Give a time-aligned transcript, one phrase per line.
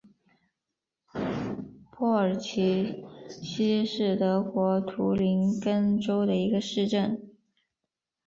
[1.91, 7.29] 珀尔齐希是德国图林根州的一个市镇。